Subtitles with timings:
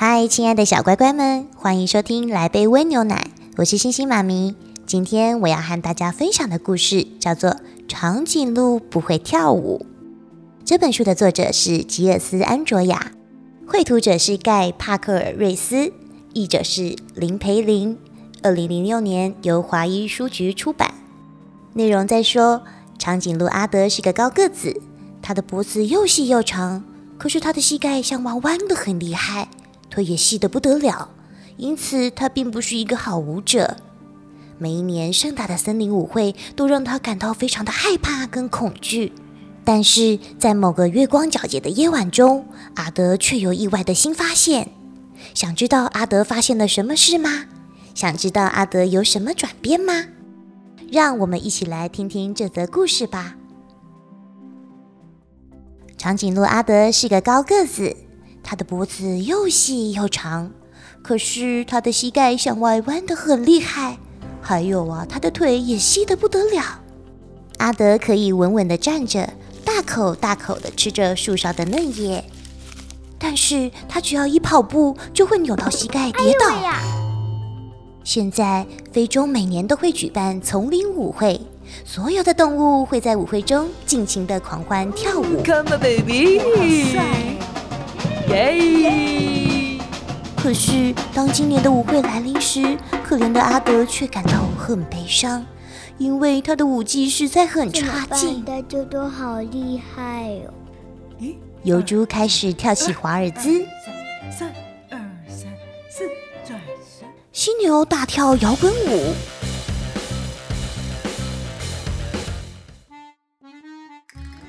[0.00, 4.54] 嗨，亲爱的小乖乖们，欢迎收听《来杯温牛奶》，我是星星妈咪。
[4.86, 7.50] 今天我要和大家分享的故事叫做
[7.88, 9.84] 《长颈鹿不会跳舞》。
[10.64, 13.10] 这本书的作者是吉尔斯·安卓雅，
[13.66, 15.92] 绘图者是盖·帕克尔瑞斯，
[16.32, 17.98] 译者是林培林。
[18.44, 20.94] 二零零六年由华一书局出版。
[21.72, 22.62] 内容在说，
[23.00, 24.80] 长颈鹿阿德是个高个子，
[25.20, 26.84] 他的脖子又细又长，
[27.18, 29.48] 可是他的膝盖像弯弯的很厉害。
[30.02, 31.10] 也细得不得了，
[31.56, 33.76] 因此他并不是一个好舞者。
[34.58, 39.12] 每一年盛大的森林舞会都让他感到非常的害怕跟恐惧。
[39.64, 44.70] 但是在某个月光皎洁的夜晚中，阿德却有意外的新发现。
[45.34, 47.44] 想知道阿德发现了什么事吗？
[47.94, 50.06] 想知道阿德有什么转变吗？
[50.90, 53.36] 让我们一起来听听这则故事吧。
[55.98, 57.94] 长颈鹿阿德是个高个子。
[58.50, 60.50] 他的脖子又细又长，
[61.02, 63.98] 可是他的膝盖向外弯得很厉害。
[64.40, 66.80] 还有啊，他的腿也细得不得了。
[67.58, 69.28] 阿德可以稳稳地站着，
[69.66, 72.24] 大口大口地吃着树上的嫩叶。
[73.18, 76.72] 但是他只要一跑步，就会扭到膝盖跌倒。
[78.02, 81.38] 现在非洲每年都会举办丛林舞会，
[81.84, 85.44] 所有的动物会在舞会中尽情地狂欢跳舞。
[85.44, 87.27] Come on, baby！
[88.28, 89.78] 耶！
[90.36, 95.44] 可是当今年的舞会来临时，可怜的阿德却感到很悲伤，
[95.96, 98.42] 因为他的舞技实在很差劲。
[98.44, 100.52] 大家都好厉害哦！
[101.18, 103.64] 咦，油猪开始跳起华尔兹，
[104.30, 104.48] 三
[104.90, 105.52] 二三
[105.90, 106.04] 四
[106.46, 106.60] 转
[106.98, 109.14] 身，犀牛大跳摇滚舞，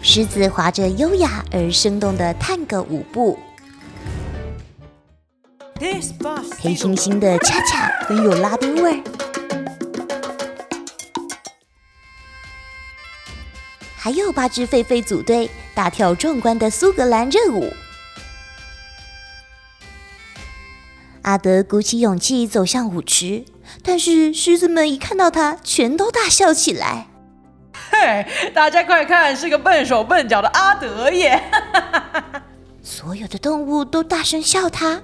[0.00, 3.38] 狮子划着优雅而生动的探戈舞步。
[6.60, 9.02] 黑猩猩的恰恰很有拉丁味儿，
[13.96, 17.72] 还有八只狒狒组队大跳壮观的苏格兰热舞。
[21.22, 23.44] 阿德鼓起勇气走向舞池，
[23.82, 27.08] 但是狮子们一看到他，全都大笑起来。
[27.90, 31.42] 嘿，大家快看，是个笨手笨脚的阿德耶！
[32.84, 35.02] 所有的动物都大声笑他。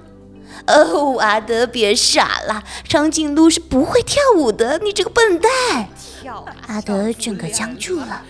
[0.67, 5.89] 哦，阿德，别傻了，长颈鹿是不会跳舞的，你这个笨蛋！
[6.21, 6.45] 跳！
[6.67, 8.21] 阿德整个僵住了，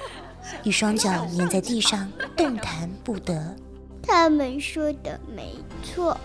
[0.64, 3.56] 一双脚粘在地上，动弹不得。
[4.02, 6.18] 他们说的没错，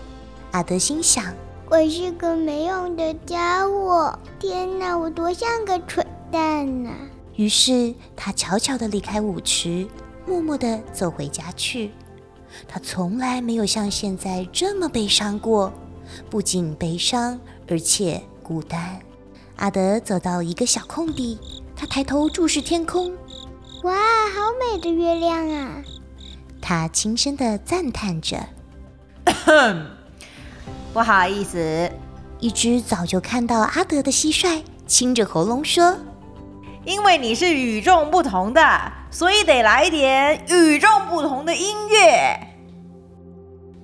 [0.51, 1.33] 阿德心想：
[1.69, 4.17] 我是个没用的家伙。
[4.39, 6.89] 天哪，我多像个蠢蛋呐！
[7.35, 9.85] 于是他悄悄地离开舞池，
[10.25, 11.91] 默默地走回家去。
[12.67, 15.73] 他从来没有像现在这么悲伤过。
[16.29, 17.39] 不仅悲伤，
[17.69, 18.99] 而且孤单。
[19.57, 21.39] 阿德走到一个小空地，
[21.75, 23.13] 他抬头注视天空，
[23.83, 25.83] 哇，好美的月亮啊！
[26.61, 28.37] 他轻声的赞叹着。
[30.93, 31.91] 不好意思，
[32.39, 35.97] 一只早就看到阿德的蟋蟀清着喉咙说
[36.85, 42.39] ：“因为你是与众不同的，所以得来一点与众不同的音乐。”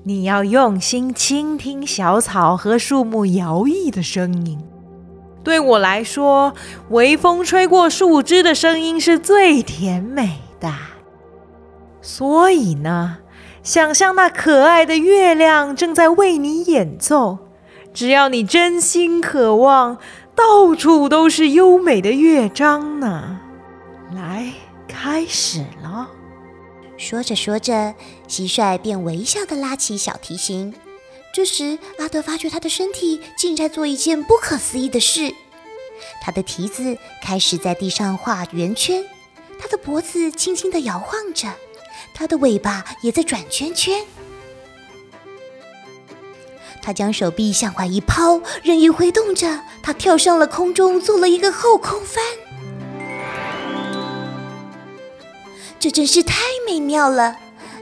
[0.03, 4.59] 你要用心倾听小草和树木摇曳的声音。
[5.43, 6.53] 对我来说，
[6.89, 10.71] 微风吹过树枝的声音是最甜美的。
[12.01, 13.17] 所以呢，
[13.61, 17.37] 想象那可爱的月亮正在为你演奏。
[17.93, 19.97] 只要你真心渴望，
[20.35, 23.39] 到处都是优美的乐章呢。
[24.15, 24.53] 来，
[24.87, 25.65] 开始。
[27.01, 27.95] 说着说着，
[28.29, 30.71] 蟋蟀便微笑地拉起小提琴。
[31.33, 35.33] 这时，阿德发觉他的身体竟在做一件不可思议的事：
[36.21, 39.03] 他的蹄子开始在地上画圆圈，
[39.59, 41.51] 他的脖子轻轻地摇晃着，
[42.13, 44.05] 他的尾巴也在转圈圈。
[46.83, 52.23] 他将手臂向外一抛，任意挥动着，他跳上了空中，做了一个后空翻。
[55.81, 56.35] 这真是太
[56.67, 57.35] 美妙了！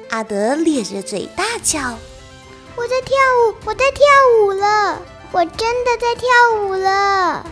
[0.09, 1.99] 阿德咧着嘴大叫
[2.77, 4.05] ：“我在跳舞，我在跳
[4.41, 5.01] 舞了，
[5.33, 6.29] 我真的在跳
[6.61, 7.45] 舞了！”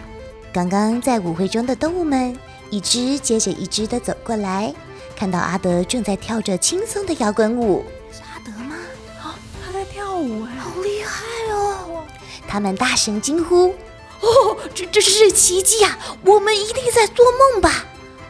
[0.53, 2.33] 刚刚在舞会中的动物们
[2.69, 4.73] 一只接着一只的走过来，
[5.17, 7.83] 看到阿德正在跳着轻松的摇滚舞。
[8.09, 8.77] 是阿德吗？
[9.21, 9.35] 啊，
[9.65, 12.05] 他在跳舞哎，好厉害哦！
[12.47, 13.75] 他们大声惊呼
[14.23, 15.99] ：“哦，这这是奇迹啊！
[16.23, 17.83] 我们一定在做梦吧？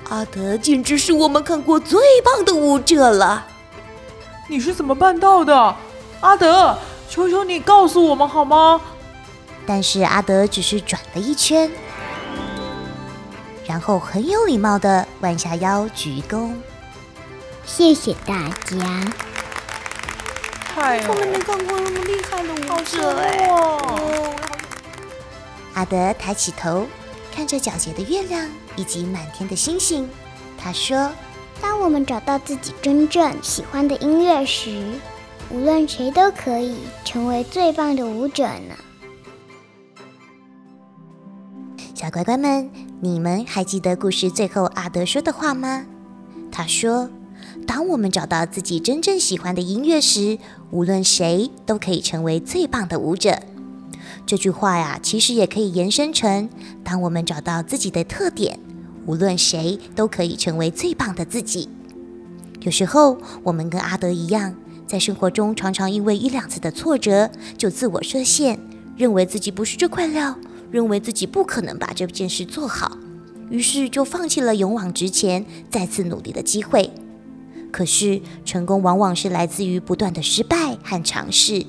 [0.10, 3.46] 阿德简直是我们看过最棒的舞者了！
[4.48, 5.76] 你是怎么办到的，
[6.22, 6.78] 阿德？
[7.10, 8.80] 求求你告诉我们好吗？”
[9.68, 11.70] 但是阿德只是转了一圈，
[13.66, 16.54] 然后很有礼貌的弯下腰鞠躬
[17.68, 19.12] ：“谢谢大家。”
[20.74, 23.50] 太，我们没看过那么厉害的舞者哎！
[25.74, 26.88] 阿德抬起头，
[27.38, 30.10] 看着皎洁的月亮以及满天的星星，
[30.58, 31.12] 他说
[31.62, 34.84] ：“当我们找到自己真正喜欢的音乐时，
[35.52, 38.76] 无论谁都可以成为最棒的舞者呢。”
[41.94, 45.86] 小乖乖们，你们还记得故事最后阿德说的话吗？
[46.52, 47.08] 他说
[47.68, 50.40] ：“当我们找到自己真正喜欢的音乐时，
[50.72, 53.40] 无论谁都可以成为最棒的舞者。”
[54.26, 56.50] 这句话呀，其实也可以延伸成：
[56.84, 58.60] 当我们找到自己的特点，
[59.06, 61.70] 无论谁都可以成为最棒的自己。
[62.62, 64.56] 有时候，我们跟阿德一样，
[64.86, 68.60] 在生活中常常因为一两次的挫折就自我设限，
[68.96, 70.36] 认为自己不是这块料。
[70.70, 72.98] 认为自己不可能把这件事做好，
[73.50, 76.92] 于是就放弃了勇往直前、再次努力的机会。
[77.72, 81.66] 可是，成功往往是来自于不断的失败和尝试。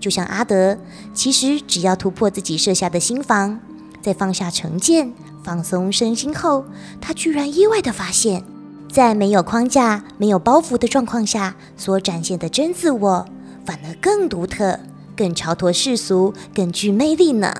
[0.00, 0.76] 就像阿德，
[1.12, 3.60] 其实只要突破自己设下的心防，
[4.02, 5.12] 在放下成见、
[5.44, 6.64] 放松身心后，
[7.00, 8.42] 他居然意外的发现，
[8.90, 13.26] 在没有框架、没有包袱的状况下所展现的真自我，
[13.66, 14.80] 反而更独特、
[15.14, 17.52] 更超脱世俗、更具魅力呢。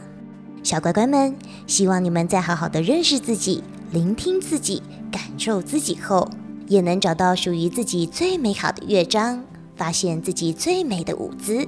[0.62, 1.36] 小乖乖们，
[1.66, 3.62] 希望你们在好好的认识自己、
[3.93, 4.82] 聆听自己、
[5.12, 6.28] 感受自己后，
[6.69, 9.43] 也能找到属于自己最美好的乐章，
[9.76, 11.66] 发现自己最美的舞姿。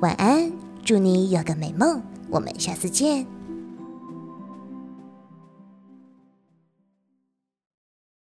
[0.00, 0.50] 晚安，
[0.82, 2.00] 祝你有个美梦，
[2.30, 3.26] 我们下次见。